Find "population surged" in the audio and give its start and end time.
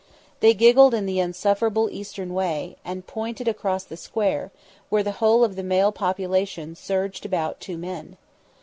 5.91-7.23